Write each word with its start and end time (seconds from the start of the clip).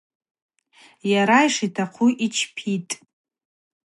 Йара 1.11 1.39
йшитахъу 1.45 2.07
йчпитӏ. 2.25 2.91